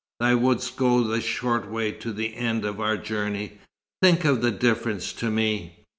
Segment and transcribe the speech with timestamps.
[0.19, 3.59] Thou wouldst go the short way to the end of our journey.
[4.01, 5.83] Think of the difference to me!